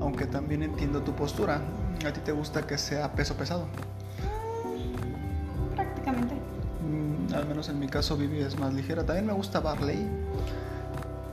Aunque 0.00 0.26
también 0.26 0.62
entiendo 0.62 1.02
tu 1.02 1.14
postura. 1.14 1.60
A 2.06 2.12
ti 2.12 2.20
te 2.20 2.32
gusta 2.32 2.66
que 2.66 2.78
sea 2.78 3.12
peso 3.12 3.34
pesado. 3.34 3.66
Prácticamente. 5.74 6.34
Mm, 6.34 7.34
al 7.34 7.46
menos 7.46 7.68
en 7.68 7.78
mi 7.78 7.88
caso 7.88 8.16
Vivi 8.16 8.38
es 8.40 8.58
más 8.58 8.72
ligera. 8.72 9.04
También 9.04 9.26
me 9.26 9.32
gusta 9.32 9.60
Barley, 9.60 10.06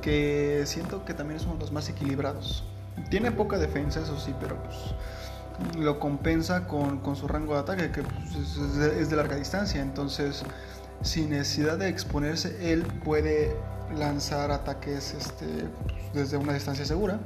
que 0.07 0.63
siento 0.65 1.03
que 1.03 1.13
también 1.13 1.35
es 1.35 1.43
uno 1.43 1.55
de 1.55 1.59
los 1.59 1.73
más 1.73 1.89
equilibrados. 1.89 2.63
Tiene 3.09 3.29
poca 3.29 3.57
defensa, 3.57 3.99
eso 3.99 4.17
sí, 4.17 4.33
pero 4.39 4.55
pues 4.63 5.75
lo 5.77 5.99
compensa 5.99 6.65
con, 6.65 6.99
con 6.99 7.17
su 7.17 7.27
rango 7.27 7.55
de 7.55 7.59
ataque, 7.59 7.91
que 7.91 8.03
pues, 8.03 8.57
es, 8.57 9.09
de, 9.09 9.15
larga 9.17 9.35
distancia. 9.35 9.81
Entonces, 9.81 10.45
sin 11.01 11.31
necesidad 11.31 11.77
de 11.77 11.89
exponerse, 11.89 12.71
él 12.71 12.83
puede 13.03 13.53
lanzar 13.97 14.51
ataques 14.51 15.13
este, 15.13 15.45
desde 16.13 16.37
una 16.37 16.53
distancia 16.53 16.85
segura. 16.85 17.19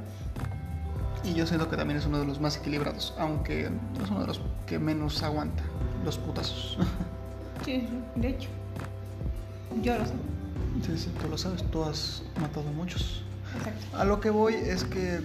Y 1.22 1.34
yo 1.34 1.46
siento 1.46 1.70
que 1.70 1.76
también 1.76 2.00
es 2.00 2.06
uno 2.06 2.18
de 2.18 2.26
los 2.26 2.40
más 2.40 2.56
equilibrados, 2.56 3.14
aunque 3.16 3.66
es 3.66 4.10
uno 4.10 4.22
de 4.22 4.26
los 4.26 4.40
que 4.66 4.80
menos 4.80 5.22
aguanta 5.22 5.62
los 6.04 6.18
putazos. 6.18 6.78
Sí, 7.64 7.86
de 8.16 8.28
hecho. 8.30 8.48
Yo 9.82 9.96
lo 9.96 10.04
sé. 10.04 10.14
Sí, 10.86 10.96
sí, 10.98 11.10
tú 11.20 11.28
lo 11.28 11.38
sabes, 11.38 11.62
tú 11.70 11.82
has 11.84 12.22
matado 12.40 12.68
a 12.68 12.72
muchos. 12.72 13.22
Exacto. 13.56 13.96
A 13.96 14.04
lo 14.04 14.20
que 14.20 14.30
voy 14.30 14.54
es 14.54 14.84
que, 14.84 15.20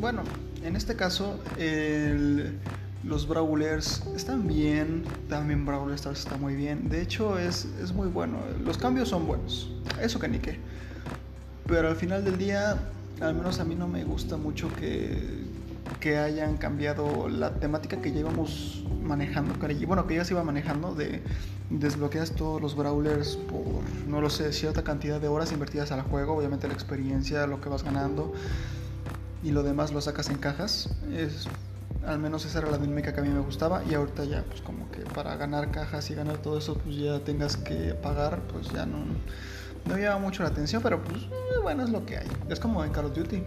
bueno, 0.00 0.22
en 0.64 0.76
este 0.76 0.94
caso, 0.96 1.38
el- 1.58 2.58
los 3.04 3.26
Brawlers 3.26 4.04
están 4.14 4.46
bien, 4.46 5.04
también 5.28 5.66
Brawl 5.66 5.92
Stars 5.94 6.20
está 6.20 6.36
muy 6.36 6.54
bien. 6.54 6.88
De 6.88 7.02
hecho, 7.02 7.36
es, 7.38 7.66
es 7.82 7.92
muy 7.92 8.06
bueno. 8.08 8.38
Los 8.64 8.78
cambios 8.78 9.08
son 9.08 9.26
buenos, 9.26 9.70
eso 10.00 10.20
que 10.20 10.28
ni 10.28 10.38
qué. 10.38 10.58
Pero 11.66 11.88
al 11.88 11.96
final 11.96 12.24
del 12.24 12.38
día, 12.38 12.76
al 13.20 13.34
menos 13.34 13.58
a 13.58 13.64
mí 13.64 13.74
no 13.74 13.88
me 13.88 14.04
gusta 14.04 14.36
mucho 14.36 14.72
que, 14.74 15.42
que 16.00 16.18
hayan 16.18 16.56
cambiado 16.56 17.28
la 17.28 17.54
temática 17.54 18.00
que 18.00 18.12
llevamos 18.12 18.84
manejando. 19.02 19.54
Bueno, 19.86 20.06
que 20.06 20.16
ya 20.16 20.24
se 20.24 20.34
iba 20.34 20.42
manejando 20.42 20.94
de 20.94 21.22
desbloqueas 21.70 22.32
todos 22.32 22.60
los 22.60 22.76
brawlers 22.76 23.36
por, 23.36 23.82
no 24.06 24.20
lo 24.20 24.30
sé, 24.30 24.52
cierta 24.52 24.82
cantidad 24.82 25.20
de 25.20 25.28
horas 25.28 25.52
invertidas 25.52 25.92
al 25.92 26.02
juego, 26.02 26.36
obviamente 26.36 26.68
la 26.68 26.74
experiencia, 26.74 27.46
lo 27.46 27.60
que 27.60 27.68
vas 27.68 27.82
ganando 27.82 28.32
y 29.42 29.50
lo 29.50 29.62
demás 29.62 29.92
lo 29.92 30.00
sacas 30.00 30.28
en 30.30 30.38
cajas. 30.38 30.90
Es, 31.12 31.48
al 32.06 32.18
menos 32.18 32.44
esa 32.44 32.60
era 32.60 32.70
la 32.70 32.78
dinámica 32.78 33.12
que 33.12 33.20
a 33.20 33.22
mí 33.22 33.28
me 33.28 33.40
gustaba 33.40 33.82
y 33.84 33.94
ahorita 33.94 34.24
ya 34.24 34.44
pues 34.44 34.60
como 34.60 34.90
que 34.90 35.00
para 35.02 35.36
ganar 35.36 35.70
cajas 35.70 36.10
y 36.10 36.14
ganar 36.14 36.38
todo 36.38 36.58
eso 36.58 36.74
pues 36.74 36.96
ya 36.96 37.20
tengas 37.20 37.56
que 37.56 37.94
pagar, 37.94 38.40
pues 38.52 38.68
ya 38.70 38.86
no, 38.86 38.98
no 39.86 39.96
llama 39.96 40.18
mucho 40.18 40.42
la 40.42 40.50
atención, 40.50 40.82
pero 40.82 41.02
pues 41.02 41.22
eh, 41.22 41.58
bueno 41.62 41.84
es 41.84 41.90
lo 41.90 42.04
que 42.04 42.18
hay. 42.18 42.28
Es 42.48 42.60
como 42.60 42.84
en 42.84 42.92
Call 42.92 43.06
of 43.06 43.14
Duty. 43.14 43.42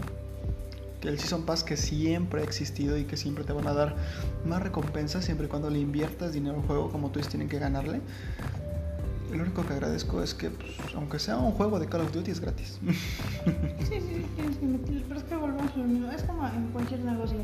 El 1.07 1.19
Season 1.19 1.43
Pass 1.43 1.63
que 1.63 1.77
siempre 1.77 2.41
ha 2.41 2.43
existido 2.43 2.97
y 2.97 3.05
que 3.05 3.17
siempre 3.17 3.43
te 3.43 3.53
van 3.53 3.67
a 3.67 3.73
dar 3.73 3.95
más 4.45 4.61
recompensas 4.61 5.25
siempre 5.25 5.47
y 5.47 5.49
cuando 5.49 5.69
le 5.69 5.79
inviertas 5.79 6.33
dinero 6.33 6.55
al 6.55 6.63
juego 6.63 6.89
como 6.89 7.11
tú 7.11 7.19
tienen 7.21 7.49
que 7.49 7.59
ganarle. 7.59 8.01
Lo 9.31 9.43
único 9.43 9.65
que 9.65 9.73
agradezco 9.73 10.21
es 10.21 10.33
que, 10.33 10.49
pues, 10.49 10.71
aunque 10.95 11.19
sea 11.19 11.37
un 11.37 11.51
juego 11.51 11.79
de 11.79 11.87
Call 11.87 12.01
of 12.01 12.13
Duty, 12.13 12.31
es 12.31 12.39
gratis. 12.39 12.79
Sí, 13.79 13.99
sí, 13.99 14.25
tienes 14.35 14.57
que 14.57 14.65
meterle, 14.65 15.03
pero 15.07 15.19
es 15.19 15.25
que 15.25 15.35
volvemos 15.35 15.71
a 15.73 15.77
lo 15.77 15.83
mismo. 15.83 16.11
Es 16.11 16.23
como 16.23 16.47
en 16.47 16.67
cualquier 16.71 17.01
negocio, 17.01 17.37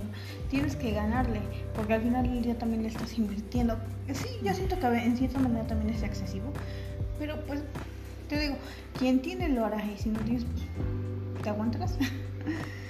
tienes 0.49 0.75
que 0.75 0.91
ganarle, 0.91 1.41
porque 1.75 1.93
al 1.95 2.01
final 2.01 2.23
del 2.23 2.43
día 2.43 2.57
también 2.57 2.83
le 2.83 2.89
estás 2.89 3.17
invirtiendo. 3.17 3.77
Sí, 4.13 4.27
yo 4.43 4.53
siento 4.53 4.79
que 4.79 4.87
en 4.87 5.17
cierta 5.17 5.39
manera 5.39 5.67
también 5.67 5.93
es 5.93 6.03
excesivo, 6.03 6.53
pero 7.19 7.43
pues 7.45 7.61
te 8.29 8.39
digo, 8.39 8.55
quien 8.97 9.21
tiene 9.21 9.49
lo 9.49 9.65
hará 9.65 9.85
y 9.85 9.97
si 9.97 10.09
no 10.09 10.19
tienes, 10.19 10.45
pues 10.45 11.43
te 11.43 11.49
aguantarás. 11.49 11.97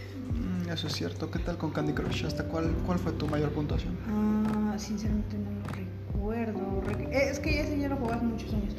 Eso 0.71 0.87
es 0.87 0.93
cierto. 0.93 1.29
¿Qué 1.29 1.39
tal 1.39 1.57
con 1.57 1.71
Candy 1.71 1.93
Crush? 1.93 2.25
¿Hasta 2.25 2.45
cuál, 2.45 2.71
cuál 2.85 2.97
fue 2.99 3.11
tu 3.13 3.27
mayor 3.27 3.49
puntuación? 3.51 3.97
Ah, 4.07 4.75
sinceramente 4.77 5.37
no 5.37 5.51
lo 5.51 5.67
recuerdo. 5.67 6.81
Re- 6.81 7.03
eh, 7.11 7.29
Es 7.29 7.39
que 7.39 7.59
ese 7.61 7.77
ya 7.77 7.89
lo 7.89 7.97
jugué 7.97 8.13
hace 8.13 8.25
muchos 8.25 8.53
años. 8.53 8.73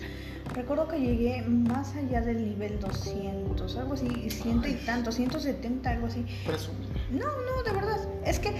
Recuerdo 0.54 0.88
que 0.88 0.98
llegué 1.00 1.42
más 1.42 1.94
allá 1.94 2.20
del 2.20 2.44
nivel 2.44 2.78
200, 2.80 3.76
algo 3.76 3.94
así, 3.94 4.28
ciento 4.30 4.68
y 4.68 4.74
tanto, 4.74 5.12
170, 5.12 5.90
algo 5.90 6.06
así. 6.06 6.24
Presumido. 6.46 6.90
No, 7.10 7.26
no, 7.26 7.62
de 7.64 7.72
verdad. 7.72 7.98
Es 8.24 8.38
que 8.38 8.52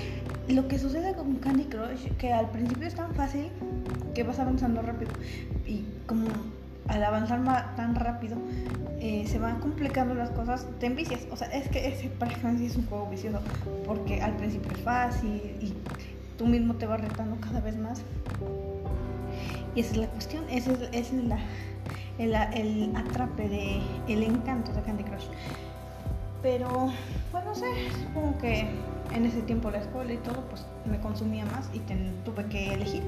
lo 0.49 0.69
que 0.69 0.79
sucede 0.79 1.15
con 1.15 1.37
Candy 1.37 1.65
Crush, 1.65 2.09
que 2.19 2.33
al 2.33 2.51
principio 2.51 2.87
es 2.87 2.95
tan 2.95 3.15
fácil 3.15 3.49
que 4.15 4.23
vas 4.23 4.39
avanzando 4.39 4.81
rápido. 4.83 5.11
Y 5.67 5.85
como 6.07 6.27
al 6.89 7.05
avanzar 7.05 7.41
tan 7.77 7.95
rápido, 7.95 8.37
eh, 9.01 9.25
se 9.27 9.39
van 9.39 9.61
complicando 9.61 10.15
las 10.15 10.31
cosas, 10.31 10.67
te 10.79 10.87
envicias. 10.87 11.27
O 11.31 11.37
sea, 11.37 11.49
es 11.49 11.69
que 11.69 11.89
ese 11.89 12.09
mí 12.09 12.67
es 12.67 12.77
un 12.77 12.87
juego 12.87 13.09
vicioso. 13.09 13.41
Porque 13.87 14.21
al 14.23 14.37
principio 14.37 14.71
es 14.73 14.81
fácil 14.83 15.57
y 15.61 15.75
tú 16.39 16.47
mismo 16.47 16.75
te 16.75 16.87
vas 16.87 17.01
retando 17.01 17.37
cada 17.41 17.61
vez 17.61 17.77
más. 17.77 18.03
Y 19.75 19.81
esa 19.81 19.93
es 19.93 19.97
la 19.97 20.07
cuestión, 20.09 20.45
esa 20.51 20.73
es, 20.93 21.13
el, 21.13 21.33
el 22.19 22.97
atrape 22.97 23.49
de 23.49 23.81
el 24.07 24.23
encanto 24.23 24.73
de 24.73 24.83
Candy 24.83 25.05
Crush. 25.05 25.27
Pero, 26.43 26.93
pues 27.31 27.45
no 27.45 27.55
sé, 27.55 27.67
supongo 28.03 28.37
que 28.39 28.67
en 29.15 29.27
ese 29.27 29.43
tiempo 29.43 29.71
la 29.71 29.79
escuela 29.79 30.13
y 30.13 30.17
todo, 30.19 30.41
pues 30.49 30.65
me 30.85 30.99
consumía 31.01 31.45
más 31.47 31.67
y 31.73 31.81
ten- 31.81 32.15
tuve 32.25 32.47
que 32.47 32.75
elegir 32.75 33.03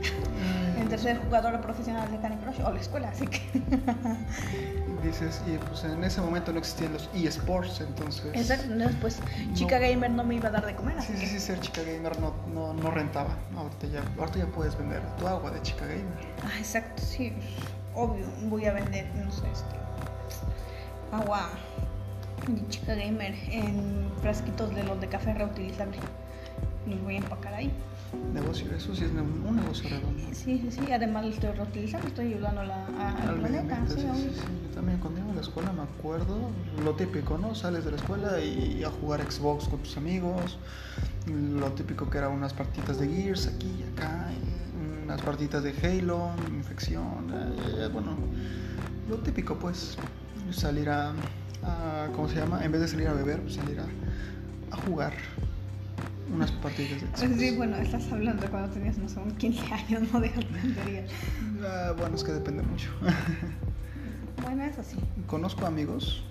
entre 0.79 0.99
ser 0.99 1.19
jugadora 1.25 1.61
profesional 1.61 2.11
de 2.11 2.19
Candy 2.21 2.37
Crush 2.45 2.61
o 2.65 2.71
la 2.73 2.81
escuela, 2.81 3.09
así 3.09 3.27
que... 3.27 3.41
Dices, 5.03 5.43
y 5.47 5.59
pues 5.59 5.85
en 5.85 6.03
ese 6.03 6.21
momento 6.23 6.51
no 6.53 6.59
existían 6.59 6.95
los 6.95 7.11
eSports, 7.15 7.81
entonces. 7.83 8.25
Exacto, 8.33 8.73
entonces 8.73 8.97
pues 9.03 9.19
chica 9.53 9.79
gamer 9.79 10.11
no 10.11 10.25
me 10.25 10.37
iba 10.37 10.49
a 10.49 10.53
dar 10.53 10.65
de 10.65 10.75
comer, 10.75 11.01
Sí, 11.03 11.13
sí, 11.17 11.27
sí, 11.27 11.39
ser 11.41 11.61
chica 11.61 11.83
gamer 11.83 12.19
no, 12.21 12.33
no, 12.55 12.73
no 12.73 12.91
rentaba. 12.91 13.37
Ahorita 13.57 13.87
ya, 13.89 14.03
ahorita 14.19 14.39
ya 14.39 14.47
puedes 14.47 14.79
vender 14.79 15.03
tu 15.19 15.27
agua 15.29 15.51
de 15.51 15.61
chica 15.61 15.85
gamer. 15.87 16.07
Ah, 16.43 16.59
exacto, 16.59 17.03
sí, 17.03 17.35
obvio, 17.95 18.25
voy 18.45 18.65
a 18.65 18.73
vender, 18.73 19.07
no 19.15 19.31
sé, 19.31 19.43
este, 19.53 19.77
agua 21.13 21.51
de 22.47 22.69
chica 22.69 22.95
gamer 22.95 23.35
en 23.51 24.11
frasquitos 24.21 24.75
de 24.75 24.83
los 24.85 25.01
de 25.01 25.09
café 25.09 25.35
reutilizable. 25.35 25.99
Los 26.87 27.03
voy 27.03 27.15
a 27.15 27.19
empacar 27.19 27.55
ahí. 27.55 27.73
Negocio, 28.33 28.67
eso 28.77 28.95
sí 28.95 29.05
es 29.05 29.11
un 29.11 29.57
negocio 29.57 29.89
redondo. 29.89 30.23
Sí, 30.33 30.59
sí, 30.63 30.71
sí, 30.71 30.93
además 30.93 31.25
lo 31.25 31.31
estoy 31.31 31.51
reutilizando, 31.53 32.07
estoy 32.09 32.27
ayudando 32.35 32.61
a 32.61 32.65
la, 32.65 32.87
a- 32.99 33.23
al 33.23 33.29
Al 33.31 33.37
planeta. 33.41 33.85
Sí, 33.89 33.95
sí, 34.15 34.31
sí. 34.35 34.41
Yo 34.69 34.75
también 34.75 34.99
cuando 34.99 35.21
iba 35.21 35.31
a 35.33 35.35
la 35.35 35.41
escuela 35.41 35.73
me 35.73 35.83
acuerdo 35.83 36.37
lo 36.85 36.95
típico, 36.95 37.39
¿no? 37.39 37.55
Sales 37.55 37.85
de 37.85 37.91
la 37.93 37.97
escuela 37.97 38.39
y 38.41 38.85
a 38.85 38.91
jugar 38.91 39.21
Xbox 39.31 39.67
con 39.69 39.81
tus 39.81 39.97
amigos. 39.97 40.59
Lo 41.27 41.73
típico 41.73 42.09
que 42.11 42.19
eran 42.19 42.33
unas 42.33 42.53
partitas 42.53 42.99
de 43.01 43.09
Gears 43.09 43.47
aquí 43.49 43.73
y 43.81 43.83
acá, 43.93 44.29
y 44.33 45.05
unas 45.05 45.21
partitas 45.23 45.63
de 45.63 45.71
Halo, 45.83 46.31
infección, 46.51 47.33
eh, 47.79 47.89
bueno, 47.93 48.17
lo 49.09 49.17
típico 49.19 49.57
pues, 49.59 49.97
salir 50.51 50.91
a, 50.91 51.13
a- 51.65 52.09
¿cómo 52.15 52.29
se 52.29 52.37
llama? 52.37 52.65
En 52.65 52.73
vez 52.73 52.81
de 52.81 52.89
salir 52.89 53.09
a 53.09 53.13
beber, 53.15 53.41
pues 53.41 53.55
salir 53.55 53.79
a, 53.81 53.87
a 54.75 54.77
jugar. 54.79 55.13
unas 56.33 56.51
partidas 56.53 57.01
de 57.01 57.07
Pues 57.07 57.21
Xbox. 57.21 57.39
sí, 57.39 57.51
bueno, 57.57 57.77
estás 57.77 58.11
hablando 58.13 58.43
de 58.43 58.49
cuando 58.49 58.71
tenías, 58.71 58.97
no 58.99 59.09
sé, 59.09 59.21
un 59.21 59.31
15 59.33 59.73
años, 59.73 60.03
no 60.13 60.21
de 60.21 60.31
tonterías. 60.31 61.11
Ah, 61.63 61.93
bueno, 61.97 62.17
es 62.17 62.25
que 62.25 62.33
depende 62.33 62.63
mucho. 62.63 62.91
Bueno, 64.43 64.63
eso 64.65 64.83
sí. 64.83 64.97
Conozco 65.27 65.65
amigos 65.65 66.23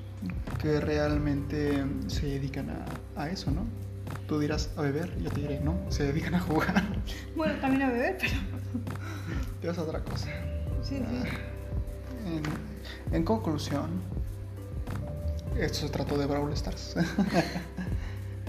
que 0.62 0.80
realmente 0.80 1.84
se 2.08 2.28
dedican 2.28 2.70
a, 2.70 3.22
a 3.22 3.30
eso, 3.30 3.50
¿no? 3.50 3.66
Tú 4.28 4.40
dirás 4.40 4.70
a 4.78 4.82
beber, 4.82 5.18
yo 5.20 5.32
te 5.32 5.42
diré, 5.42 5.60
no, 5.60 5.78
se 5.90 6.04
dedican 6.04 6.36
a 6.36 6.40
jugar. 6.40 6.84
Bueno, 7.36 7.56
también 7.60 7.82
a 7.84 7.90
beber, 7.90 8.18
pero 8.20 8.34
Te 9.62 9.68
vas 9.68 9.78
a 9.80 9.82
otra 9.82 10.00
cosa. 10.04 10.28
sí, 10.84 10.98
sí. 10.98 11.24
En, 12.28 13.16
en 13.16 13.24
conclusión, 13.24 13.90
esto 15.60 15.80
se 15.88 15.90
trató 15.90 16.18
de 16.18 16.26
Brawl 16.26 16.52
Stars. 16.54 16.96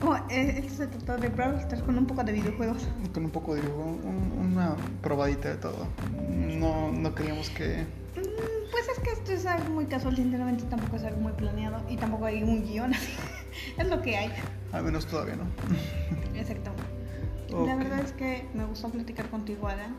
Oh, 0.07 0.17
eh, 0.29 0.57
esto 0.59 0.75
se 0.75 0.87
trata 0.89 1.17
de 1.17 1.29
Brawl 1.29 1.55
Stars 1.61 1.83
con 1.83 1.97
un 1.97 2.05
poco 2.07 2.23
de 2.25 2.33
videojuegos. 2.33 2.83
Con 3.15 3.25
un 3.25 3.31
poco 3.31 3.55
de 3.55 3.63
un- 3.63 4.35
una 4.53 4.75
probadita 5.01 5.49
de 5.51 5.55
todo. 5.57 5.87
No, 6.29 6.91
no 6.93 7.15
queríamos 7.15 7.49
que. 7.51 7.85
Mm, 8.17 8.71
Pues 8.71 8.89
es 8.89 8.99
que 9.03 9.13
esto 9.13 9.33
es 9.33 9.47
algo 9.47 9.71
muy 9.73 9.87
casual, 9.87 10.17
sinceramente 10.17 10.65
tampoco 10.65 10.97
es 10.97 11.05
algo 11.05 11.21
muy 11.21 11.33
planeado 11.33 11.81
y 11.89 11.97
tampoco 11.97 12.27
hay 12.27 12.43
un 12.43 12.65
guion 12.65 12.93
es 13.79 13.87
lo 13.89 14.03
que 14.03 14.17
hay. 14.17 14.31
Al 14.73 14.83
menos 14.83 15.07
todavía 15.07 15.37
no. 15.37 15.45
Exacto. 16.39 16.73
La 17.67 17.77
verdad 17.77 18.01
es 18.01 18.13
que 18.13 18.49
me 18.55 18.65
gustó 18.65 18.89
platicar 18.89 19.29
contigo, 19.31 19.69
Alan. 19.69 19.97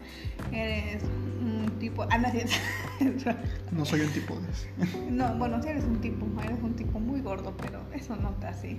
Eres 0.51 1.01
un 1.03 1.71
tipo. 1.79 2.03
Ah, 2.09 2.17
no, 2.17 2.27
No 3.71 3.85
soy 3.85 4.01
un 4.01 4.11
tipo 4.11 4.35
de 4.39 4.51
ese. 4.51 5.11
No, 5.11 5.35
bueno, 5.35 5.61
sí 5.63 5.69
eres 5.69 5.83
un 5.85 6.01
tipo. 6.01 6.25
Eres 6.43 6.61
un 6.61 6.73
tipo 6.75 6.99
muy 6.99 7.21
gordo, 7.21 7.53
pero 7.61 7.81
eso 7.93 8.15
no 8.15 8.31
te 8.31 8.47
hace 8.47 8.77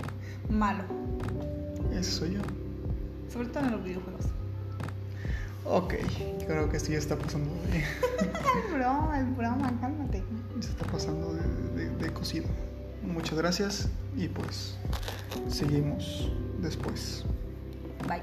malo. 0.50 0.85
Ese 1.92 2.11
soy 2.11 2.35
yo. 2.35 2.40
Sobre 3.33 3.49
todo 3.49 3.64
en 3.64 3.71
los 3.73 3.85
videojuegos. 3.85 4.26
Ok, 5.64 5.95
creo 6.47 6.68
que 6.71 6.78
sí 6.78 6.92
ya 6.92 6.99
está 6.99 7.16
pasando 7.16 7.50
de, 7.73 7.78
Es 8.68 8.73
broma, 8.73 9.18
es 9.21 9.37
broma, 9.37 9.73
cálmate. 9.80 10.23
se 10.61 10.68
está 10.71 10.85
pasando 10.87 11.35
de, 11.35 11.42
de- 11.85 11.90
de 11.97 12.12
cocido. 12.12 12.47
Muchas 13.02 13.37
gracias 13.38 13.88
y 14.16 14.28
pues 14.28 14.76
seguimos 15.49 16.30
después. 16.61 17.25
Bye. 18.09 18.23